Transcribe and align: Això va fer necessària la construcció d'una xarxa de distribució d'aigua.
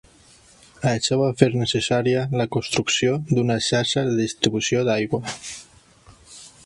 Això 0.91 1.17
va 1.19 1.27
fer 1.41 1.49
necessària 1.63 2.23
la 2.41 2.47
construcció 2.57 3.19
d'una 3.33 3.59
xarxa 3.67 4.05
de 4.09 4.17
distribució 4.23 4.83
d'aigua. 4.89 5.21